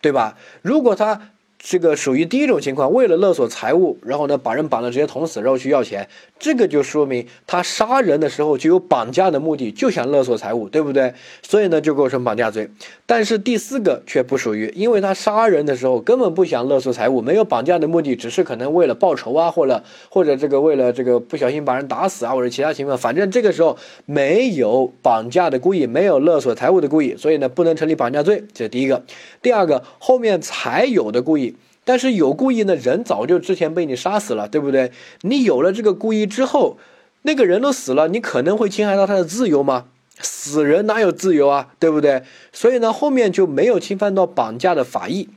[0.00, 0.38] 对吧？
[0.62, 1.32] 如果他。
[1.58, 11.12] 这个属于第一种情况，为了勒索财物，然后呢把人绑了直接捅死，然后去要钱，这个就说明他杀人的时候就有绑架的目的，就想勒索财物，对不对？
[11.42, 12.70] 所以呢就构成绑架罪。
[13.06, 28.44] 但是第四个却不属于，因为他杀人的时候根本不想勒索财物，没有绑架的目的，只是可能为了报仇啊，或者或者这个为了这个不小心把人打死啊，或者其他情况，反正这个时候没有绑架的故意，没有勒索财物的故意，所以呢不能成立绑架罪。
[28.54, 29.02] 这是第一个。
[29.42, 31.47] 第二个，后面才有的故意。
[31.88, 34.92] 但是有故意的人早就之前被你杀死了，对不对？
[35.22, 36.76] 你有了这个故意之后，
[37.22, 39.86] 那个人都死了，你可能会侵害到他的自由吗？
[40.20, 42.24] 死人哪有自由啊，对不对？
[42.52, 45.30] 所以呢，后面就没有侵犯到绑架的法益，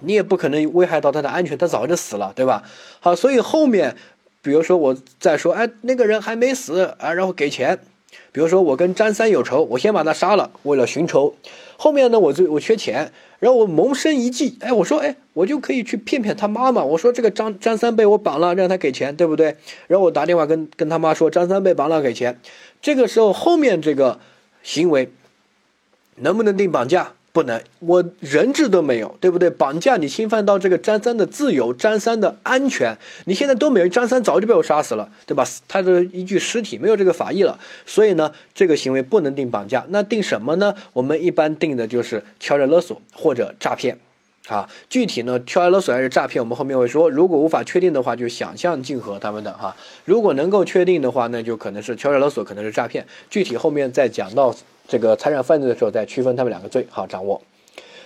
[0.00, 2.64] 你也不可能危害到他的安全，他早就死了，对吧？
[2.98, 3.94] 好，所以后面，
[4.42, 7.78] 比如说我再说，哎，那个人还没死啊，然后给钱。
[8.32, 11.34] 比如说我跟张三有仇，我先把他杀了，为了寻仇。
[11.76, 16.82] 后面呢，我就我缺钱，然后我萌生一计，哎，我说，哎，我就可以去骗骗他妈妈。
[16.82, 19.56] 我说这个张张三被我绑了，让他给钱，对不对？
[19.88, 22.38] 然后我打电话跟跟他妈说，张三被绑了，给钱。
[22.80, 24.20] 这个时候后面这个
[24.62, 25.10] 行为
[26.16, 27.14] 能不能定绑架？
[27.32, 29.48] 不能，我人质都没有，对不对？
[29.48, 35.42] 绑架你侵犯到这个张三的自由，张三的安全，你现在都没有，张三早就被我杀死了，对吧？
[35.66, 39.86] 他的一具尸体没有这个法益了，所以呢，这个行为不能定绑架。
[39.88, 40.74] 那定什么呢？
[40.92, 43.98] 我们一般定的就是敲诈勒索或者诈骗。
[44.48, 47.08] 啊，具体呢，敲诈勒索还是诈骗，我们后面会说。
[47.08, 49.74] 如果无法确定的话，就想象竞合他们的哈。
[50.04, 53.06] 如果能够确定的话，那就可能是敲诈勒索，可能是诈骗。
[53.30, 54.52] 具体后面再讲到
[54.88, 57.40] 这个财产犯罪的时候，再区分他们两个罪，好掌握。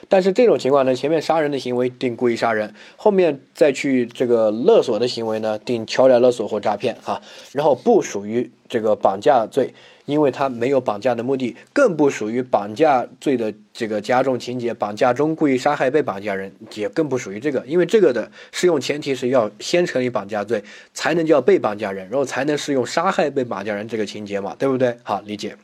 [0.09, 7.21] 但是这种情况呢，前面杀人的行为定故意杀人，后面再去这个勒索的行为呢，定敲诈勒索或诈骗哈，
[7.53, 20.63] 然后不属于这个绑架罪，因为他没有绑架的目的，更不属于绑架罪的这个加重情节，绑架中故意杀害被绑架人也更不属于这个，因为这个的适用前提是要先成立绑架罪，
[20.95, 24.97] 才能叫被绑架人，然后才能适用杀害被绑架人这个情节嘛，对不对？
[25.03, 25.57] 好，理解。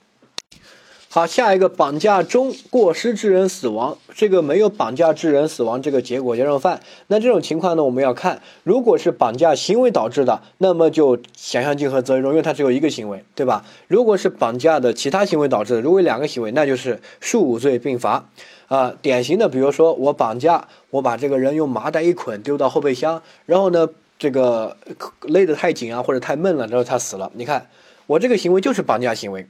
[1.15, 13.63] 好，下一个绑架中过失致人死亡，这个没有绑架致人死亡这个结果加重犯，那这种情况呢，我们要看，如果是绑架行为导致的，那么就想象竞合责任重，因为它只有一个行为，对吧？
[13.89, 18.27] 如果是绑架的其他行为导致的，如果两个行为，那就是数罪并罚。
[18.69, 23.87] 啊，典型的，比如说我绑架，我把这个人用麻袋一捆丢到后备箱，然后呢，
[24.19, 24.79] 这个
[25.21, 27.31] 勒得太紧啊，或者太闷了，然后他死了。
[27.35, 27.67] 你看，
[28.07, 29.47] 我这个行为就是绑架行为。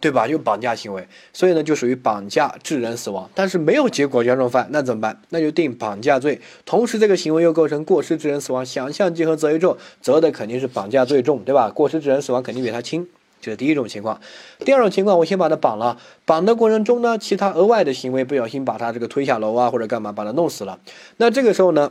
[0.00, 0.26] 对吧？
[0.28, 5.20] 有绑架行为，所以呢就属于绑架致人死亡，但是没有结果加重犯，那怎么办？
[5.30, 6.40] 那就定绑架罪。
[6.64, 11.70] 同时这个行为又构成过失致人死亡，想象竞合责为重，责的肯定是绑架罪重，对吧？
[11.70, 13.06] 过失致人死亡肯定比他轻，
[13.40, 14.20] 这是第一种情况。
[14.60, 20.78] 第二种情况，我先把他绑了，绑的过程中呢，其他额外的行为不小心把他这个推下楼啊，或者干嘛把他弄死了，
[21.16, 21.90] 那这个时候呢？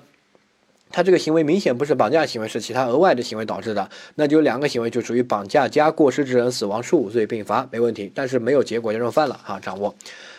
[0.91, 8.12] 他这个行为明显不是绑架行为，是其他额外的行为导致的，那就两个行为就属于绑架加过失致人死亡数罪并罚，没问题。
[8.13, 9.95] 但是没有结果加重犯了哈，掌握。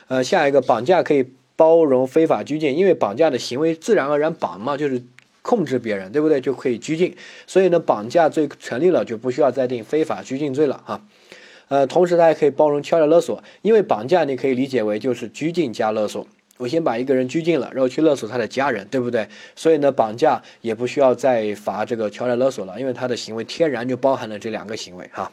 [0.08, 5.02] 呃，下一个绑架可以包容非法拘禁，因为绑架的行为自然而然绑嘛，就是
[5.42, 6.40] 控制别人，对不对？
[6.40, 11.00] 就可以拘禁，所以呢，绑架罪成立了，就不需要再定非法拘禁罪了哈。
[11.68, 16.26] 呃，同时它还可以包容敲诈勒索，因为绑架你可以理解为就是拘禁加勒索。
[16.60, 19.26] 我先把一个人拘禁了，然后去勒索他的家人，对不对？
[19.56, 25.32] 所以呢，绑架也不需要再罚这个敲诈勒索了，因为他的行为天然就包含了这两个行为哈。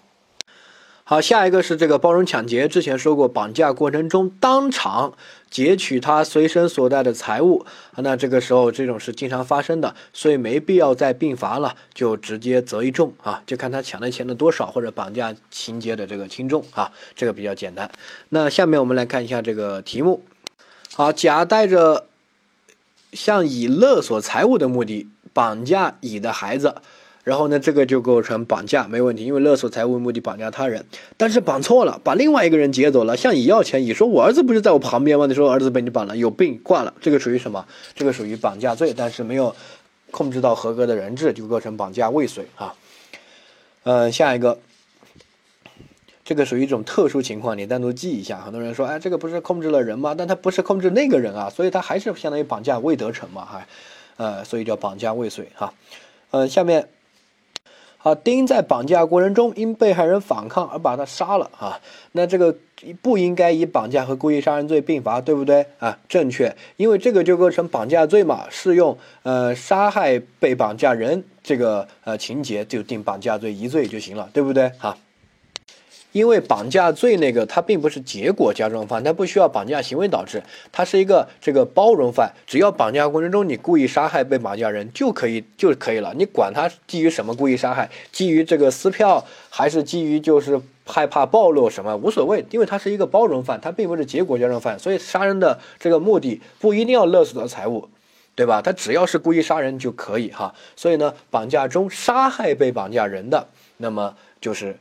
[1.03, 2.67] 好，下一个是这个包容抢劫。
[2.67, 5.13] 之前说过，绑架过程中当场
[5.49, 17.89] 劫取他随身所带的财物，那这个时候这种是经常发生的，所以没必要再并罚了，就直接择一重啊，就看他抢的钱的多少或者绑架情节的这个轻重啊，这个比较简单。
[18.29, 20.21] 那下面我们来看一下这个题目。
[20.95, 22.05] 好，甲带着
[23.13, 26.75] 向乙勒索财物的目的绑架乙的孩子，
[27.23, 30.85] 然后呢，这个就构成绑架，没问题，因为勒索财物目的绑架他人，
[31.17, 35.27] 但是绑错了，把另外一个人劫走了，向乙要钱，乙说我儿子不是在我旁边吗？
[35.27, 37.65] 你说儿子被你绑了，有病挂了，这个属于什么？
[37.93, 39.55] 这个属于绑架罪，但是没有
[40.09, 42.73] 控制到合格的人质，就构成绑架未遂啊。
[43.83, 44.57] 嗯，下一个。
[46.27, 48.41] 这个属于一种特殊情况，你单独记一下。
[48.41, 50.13] 很多人说，哎，这个不是控制了人吗？
[50.13, 53.65] 但他不是控制那个人啊，所以他还是相当于绑架未得逞嘛，哈，
[54.17, 55.73] 呃，所以叫绑架未遂哈。
[56.31, 56.89] 嗯，下面，
[57.97, 61.79] 好，丁在绑架过程中因被害人反抗而把他杀了啊，
[62.11, 62.53] 那这个
[63.01, 65.97] 不应该以绑架和故意杀人罪并罚，对不对啊？
[66.09, 74.69] 正确，因为这个就构成绑架罪嘛，适用呃杀害被绑架人这个呃情节就定绑架罪一罪就行了，对不对？
[74.77, 74.97] 哈。
[76.13, 80.41] 因为绑架罪那个，它并不是结果加重犯，它不需要绑架行为导致，
[80.71, 82.33] 它是一个这个包容犯。
[82.47, 97.89] 只要绑架过程中你故意杀害被绑架人就可以就可以了，你管他基于什么故意杀害，基于这个撕票还是基于就是害怕暴露什么无所谓，因为它是一个包容犯，它并不是结果加重犯，所以杀人的这个目的不一定要勒索的财物，
[98.33, 98.61] 对吧？
[98.63, 100.55] 他只要是故意杀人就可以哈。
[100.75, 104.79] 所以呢，绑架中杀害被绑架人的，那么就是。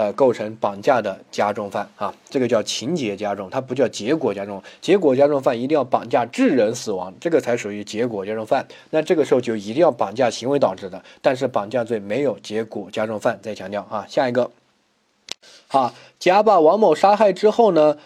[0.00, 4.62] 呃，构成绑架的加重犯啊，这个叫情节加重，它不叫结果加重。
[4.80, 8.66] 结果加重犯一定要绑架致人死亡，这个才属于结果加重犯。
[8.88, 13.38] 那这个时候就一定要绑架行为导致的，但是绑架罪没有结果加重犯。
[13.42, 14.50] 再强调啊，下一个，
[15.68, 17.98] 好，甲把王某杀害之后呢，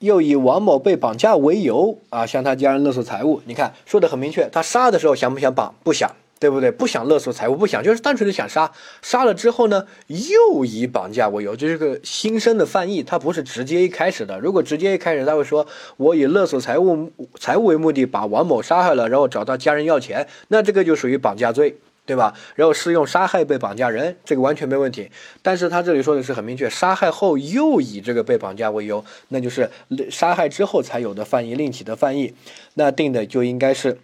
[0.00, 3.40] 又以王某被绑架为由啊，向他家人勒索财物。
[3.46, 5.74] 你看说的很明确，他杀的时候想不想绑？
[5.82, 6.14] 不想。
[6.38, 6.70] 对不对？
[6.70, 8.70] 不想勒索财物，不想，就是单纯的想杀。
[9.02, 14.38] 杀了之后呢，又以绑架为由，这是个新生的犯意，他不是直接一开始的。
[14.38, 22.32] 如果直接一开始，他会说我以勒索财物财物为目的把王某杀害了，然后找到家人要钱，那这个就属于绑架罪，对吧？
[22.54, 25.10] 然后适用杀害被绑架人，这个完全没问题。
[25.42, 29.68] 但是他这里说的是很明确，杀害后又以这个被绑架为由，那就是
[30.10, 32.32] 杀害之后才有的犯意，另起的犯意，
[32.74, 33.98] 那定的就应该是。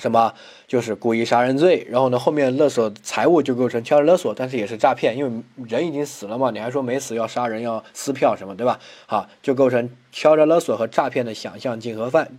[0.00, 0.32] 什么？
[0.66, 8.80] 就是故意杀人罪，然后呢，后面勒索财物就构成敲诈勒索，但是也是诈骗，因为人已经死了嘛，你还说没死要杀人要撕票什么，对吧？
[9.06, 12.30] 好，就构成敲诈勒索和诈骗的想象竞合犯，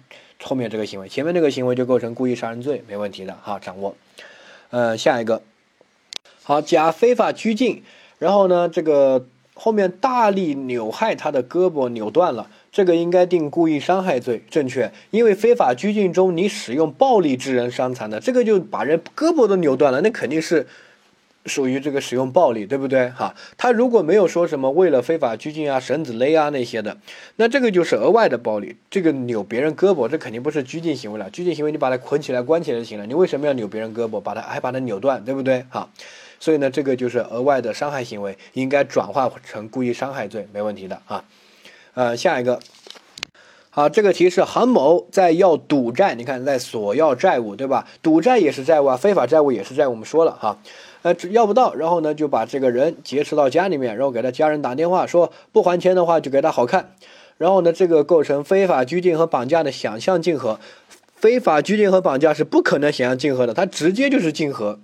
[0.41, 3.95] 后面这个行为，前面这个行为就构成故意杀人罪，没问题的哈，掌握。
[4.71, 5.43] 呃，下一个，
[6.43, 7.84] 好，甲非法拘禁，
[8.17, 12.50] 然后呢，这个后面大力扭害他的胳膊扭断了。
[12.72, 14.92] 这个应该定故意伤害罪，正确。
[15.10, 20.66] 因为非法拘禁中，你使用暴力致人伤残的，这个就把人胳膊都扭断了，那肯定是
[21.46, 23.10] 属于这个使用暴力，对不对？
[23.10, 26.98] 哈，他如果没有说什么为了非法拘禁啊、绳子勒啊那些的，
[27.36, 28.78] 那这个就是额外的暴力。
[28.90, 31.30] 这个扭别人胳膊，这肯定不是拘禁行为了。
[31.30, 35.66] 拘禁行为你把他捆起来、关起来就行了，你为什么要扭别人胳膊，把他还把他扭断，对不对？
[35.70, 35.90] 哈，
[36.40, 41.26] 所以呢，这个就是额外的伤害行为，应该转化成故意伤害罪，没问题的啊。
[41.94, 42.60] 呃，下一个，
[43.70, 47.86] 好，这个题是韩某在要赌债，你看在索要债务，对吧？
[48.02, 50.58] 赌债也是债务啊，非法债务也是债务，我们说了哈，
[51.02, 56.94] 呃，要不到，然后呢就把这个人劫持到家里面，然后给他家人打电话说不还钱的话就给他好看，
[57.38, 60.60] 然后呢这个构成非法拘禁和绑架的想象竞合，
[61.16, 64.80] 非法拘禁和绑架是不可能想象竞合的，它直接就是竞合。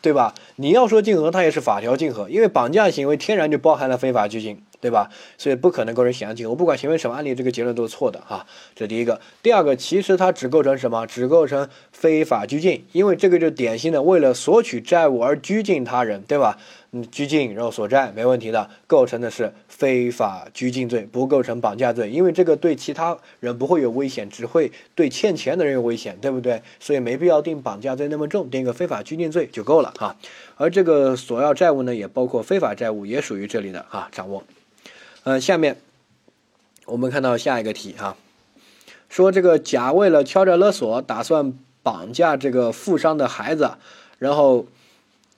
[0.00, 0.32] 对吧？
[0.56, 5.08] 你要说竞合，它也是法条竞合，因为绑架行为天然就包含了非法拘禁，对吧？
[5.38, 6.50] 所以不可能构成想象竞合。
[6.50, 8.44] 我不管前面什么案例，这个结论都是错的哈。
[8.76, 11.06] 这第一个，第二个，其实它只构成什么？
[11.06, 16.58] 只构成非法拘禁，因为这个就典型的为了索取债务而拘禁他人，对吧？
[16.96, 26.62] 嗯，拘禁然后索债没问题的，构成的是非法拘禁罪，不构成绑架罪，因为这个对其他人不会有危险，只会对欠钱的人有危险，对不对？
[26.78, 30.14] 所以没必要定绑架罪那么重，定一个非法拘禁罪就够了哈。
[30.56, 34.08] 而这个索要债务呢，也包括非法债务，也属于这里的哈。
[34.12, 34.44] 掌握。
[35.24, 35.78] 呃，下面
[36.84, 38.14] 我们看到下一个题哈，
[39.08, 43.70] 说这个甲为了敲诈勒索，打算绑架这个富商的孩子，
[44.18, 44.66] 然后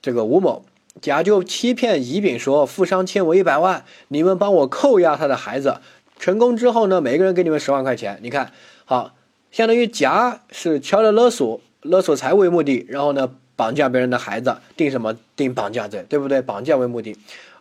[0.03, 0.65] 这个吴某。
[1.01, 5.77] 甲就欺骗乙丙说，富商欠我一百万，你们帮我扣押他的孩子。
[6.19, 8.19] 成功之后呢，每个人给你们十万块钱。
[8.23, 8.51] 你看
[8.87, 9.15] 好，
[9.53, 15.15] 相当于甲是敲诈勒索，勒索财为目的，然后呢绑架别人的孩子，定什么？
[15.37, 16.43] 定绑架罪，对不对？
[16.43, 17.17] 绑架为目的。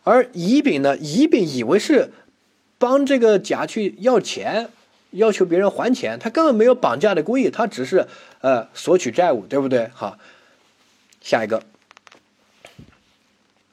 [0.06, 2.12] 而乙丙呢，乙丙以为是
[2.78, 4.68] 帮这个甲去要钱，
[5.10, 8.06] 要求别人还钱，他根本没有绑架的故意，他只是
[8.40, 9.90] 呃索取债务，对不对？
[9.92, 10.16] 好，
[11.20, 11.60] 下一个。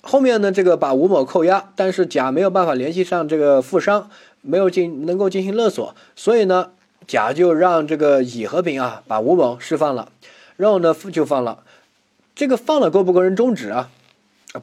[0.01, 4.09] 后面呢，这个把吴某扣押，但是甲没有办法联系上这个富商，
[4.41, 6.71] 没有进能够进行勒索，所以呢，
[7.05, 10.11] 甲就让这个乙和丙啊把吴某释放了，
[10.57, 11.63] 然后呢就放了，
[12.33, 13.91] 这个放了够不构成终止啊？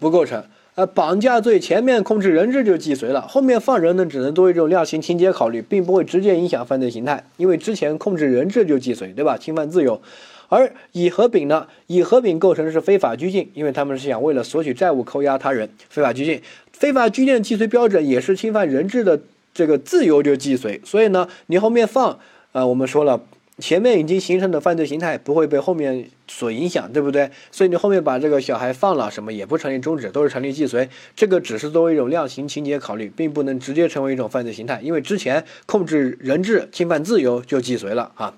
[0.01, 0.45] 不构成。
[0.77, 9.37] 呃，绑架罪前面控制人质就既遂了，后面放人呢只能作为这种量刑情节考虑，并不会直接影响犯罪形态，因为之前控制人质就既遂，对吧？
[9.37, 10.01] 侵犯自由。
[10.49, 11.67] 而乙和丙呢？
[11.87, 16.41] 乙和丙构成的是非法拘禁，因为他们是想为了索取债务扣押他人，非法拘禁。
[16.73, 19.21] 非法拘禁的既遂标准也是侵犯人质的
[19.55, 22.19] 这个自由就既遂，所以呢，你后面放，
[22.53, 23.21] 呃，我们说了，
[23.61, 27.31] 前面已经形成的犯罪形态不会被后面所影响，对不对？
[27.53, 30.88] 所以你后面把这个小孩放了，什么也不成立终止，都是成立既遂。
[31.14, 38.35] 这个只是作为一种量刑情节考虑，并不能直接成为一种犯罪形态，因为之前控制人质侵犯自由就既遂了啊。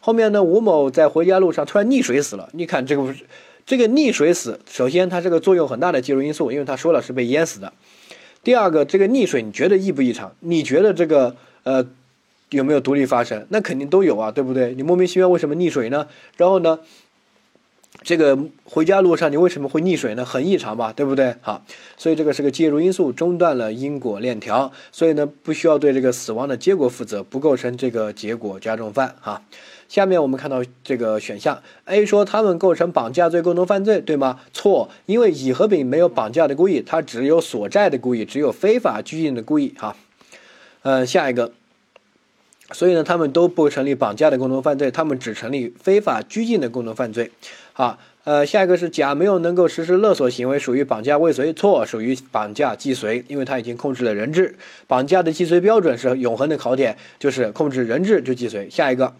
[0.00, 2.50] 后面呢，吴某在回家路上突然溺水死了。
[2.52, 3.24] 你看这个不是，
[3.64, 7.72] 这个溺水死，首先它这个作用很大的介入因素，因为他说了是被淹死的。
[8.42, 10.34] 第二个，这个溺水你觉得异不异常？
[10.40, 11.86] 你觉得这个呃
[12.54, 13.46] 有没有独立发生？
[13.50, 14.74] 那肯定都有啊，对不对？
[14.74, 16.06] 你莫名其妙为什么溺水呢？
[16.36, 16.78] 然后呢，
[18.02, 20.24] 这个回家路上你为什么会溺水呢？
[20.24, 21.34] 很异常吧，对不对？
[21.40, 21.64] 好，
[21.96, 29.42] 所以这个是个介入因素，中断了因果链条，所以呢不需要对这个死亡的结果负责，不构成这个结果加重犯哈。
[29.86, 34.40] 下面我们看到这个选项 A 说他们构成绑架罪共同犯罪，对吗？
[34.52, 39.74] 错，因为乙和丙没有绑架的故意，他只有索债的故意，只有非法拘禁的故意。
[39.78, 39.94] 哈，
[40.82, 41.52] 嗯，下一个，
[42.72, 47.30] 所以呢，他们都不成立绑架的共同犯罪，他们只成立非法拘禁的共同犯罪。
[47.72, 54.56] 好，呃，下一个是甲没有能够实施勒索行为，属于绑架未遂，错，属于绑架既遂，因为他已经控制了人质。
[54.86, 58.68] 绑架的既遂标准是永恒的考点，就是控制人质就既遂。
[58.70, 59.12] 下一个。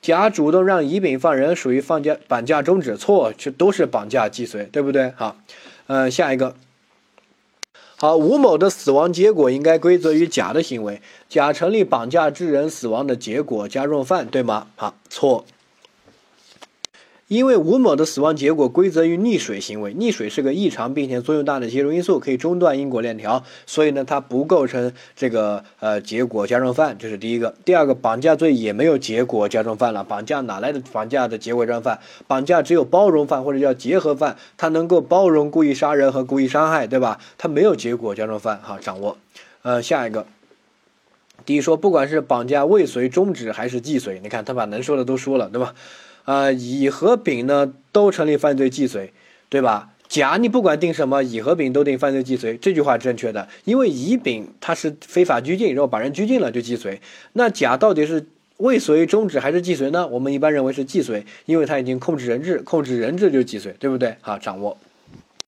[0.00, 5.12] 甲主动让乙丙放人，属于放假绑架终止，错，这都是绑架既遂，对不对？
[5.14, 5.36] 好，
[5.86, 6.56] 呃，下一个，
[8.02, 14.66] 好，吴某的死亡结果应该归责于甲的行为，甲成立绑架致人死亡的结果加重犯，对吗？
[14.74, 15.44] 好，错。
[17.32, 27.54] 因为吴某的死亡结果归责于溺水行为，溺水是个异常并且作用大的介入因素，可以中断因果链条，所以呢，它不构成这个呃结果加重犯，这是第一个。
[27.64, 32.00] 第二个，绑架罪也没有结果加重犯了，绑架哪来的绑架的结果加重犯？
[32.26, 37.18] 绑架只有包容犯或者叫结合犯，它能够包容故意杀人和故意伤害，对吧？
[37.38, 39.16] 它没有结果加重犯，哈，掌握。
[39.62, 40.26] 呃，下一个。
[41.46, 45.74] 第一说，不管是绑架未遂终止还是既遂，你看他把能说的都说了，对吧？
[46.24, 49.12] 啊，乙和丙呢都成立犯罪既遂，
[49.48, 49.90] 对吧？
[50.08, 57.00] 甲你不管定什么，乙和丙都定犯罪既遂，这句话正确的，因为乙丙他是非法拘禁，然后把人拘禁了就既遂。
[57.32, 58.26] 那甲到底是
[58.58, 60.06] 未遂终止还是既遂呢？
[60.06, 64.14] 我们一般认为是既遂，因为他已经控制人质，控制人质就既遂，对不对？
[64.20, 64.76] 好，掌握。